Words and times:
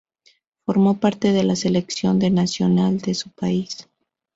Formó 0.65 0.97
parte 0.99 1.31
de 1.31 1.43
la 1.43 1.55
selección 1.55 2.17
de 2.17 2.31
nacional 2.31 2.97
de 3.01 3.13
su 3.13 3.29
país. 3.29 3.87